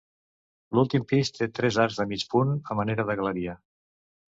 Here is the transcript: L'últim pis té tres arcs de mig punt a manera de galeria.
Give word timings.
L'últim 0.77 1.05
pis 1.11 1.31
té 1.37 1.49
tres 1.59 1.79
arcs 1.85 2.03
de 2.03 2.09
mig 2.15 2.27
punt 2.35 2.59
a 2.75 2.83
manera 2.85 3.11
de 3.13 3.23
galeria. 3.25 3.61